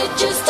[0.00, 0.47] it just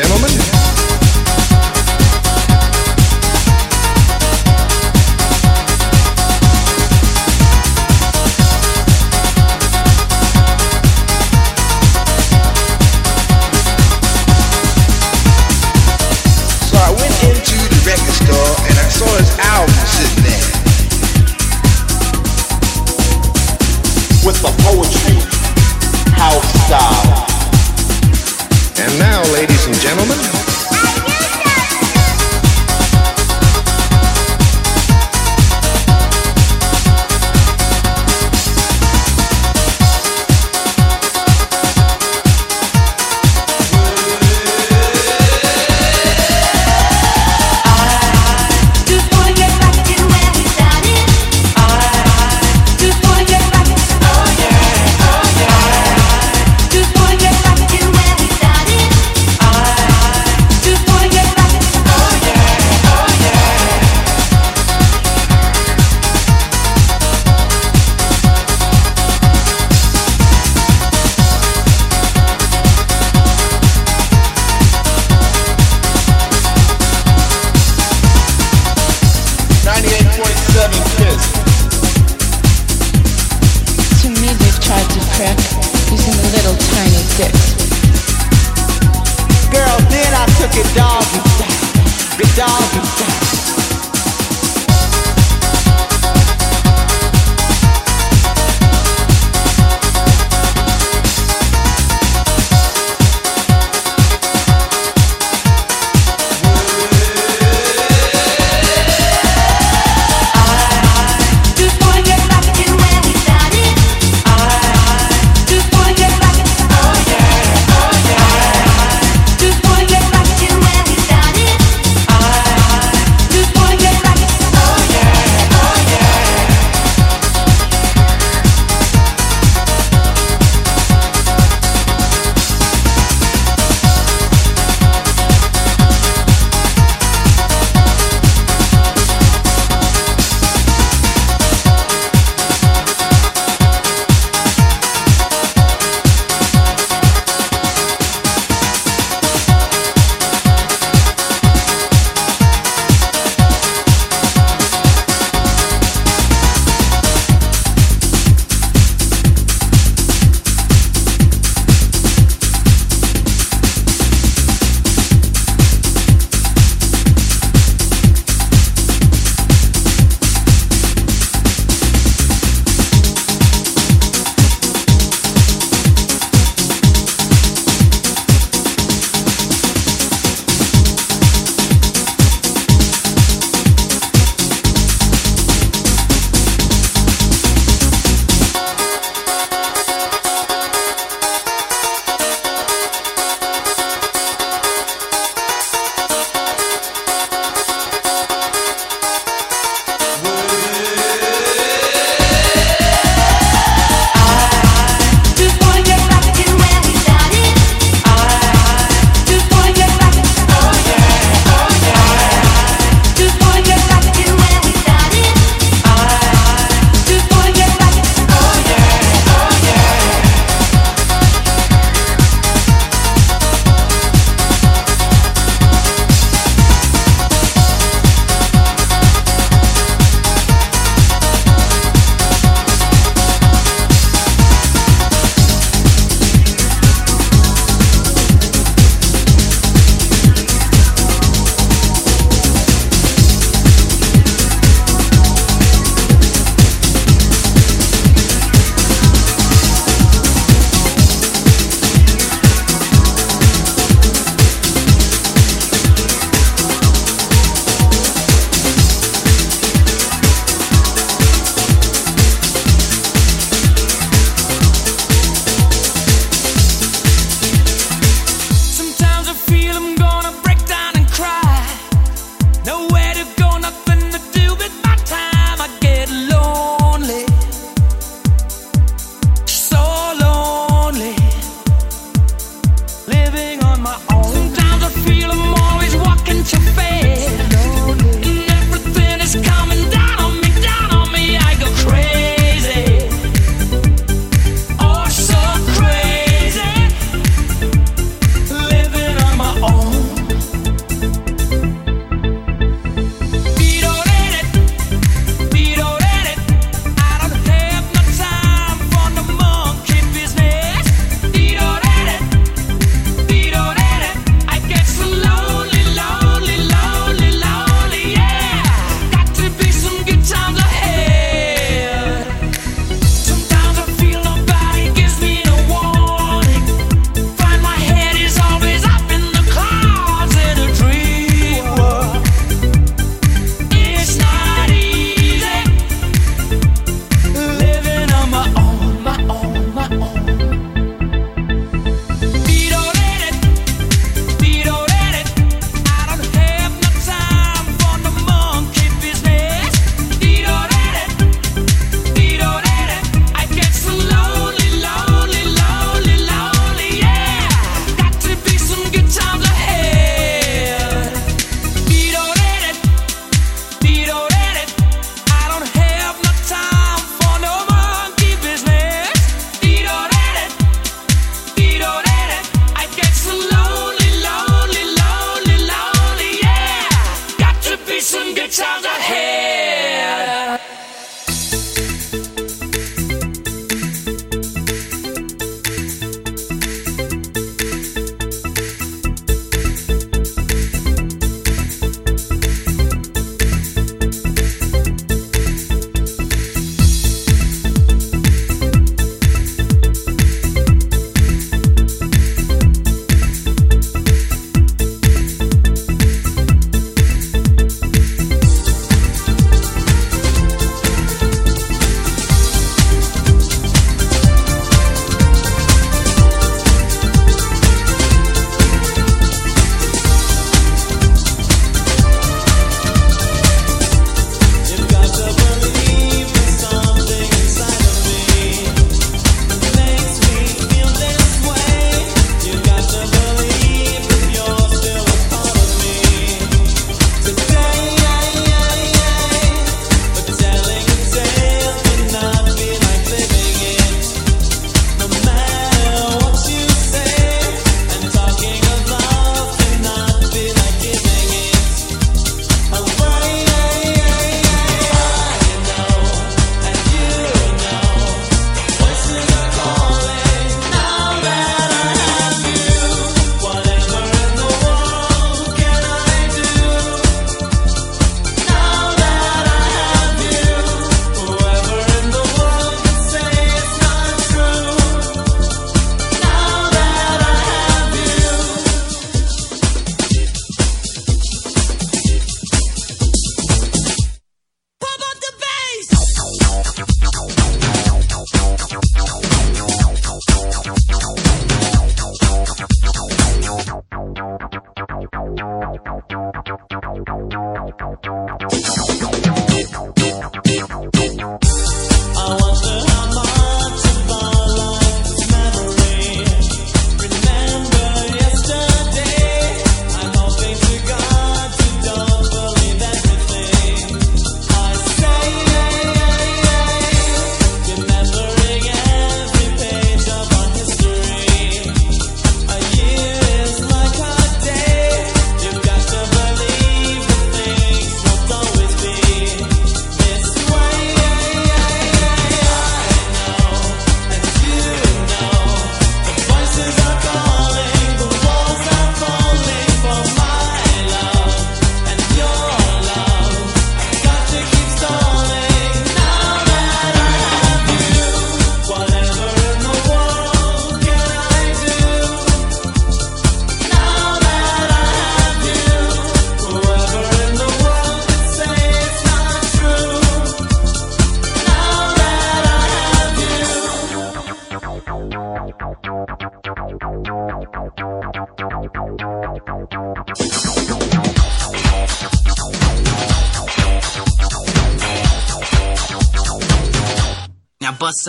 [0.00, 0.29] gentlemen.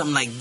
[0.02, 0.40] Something like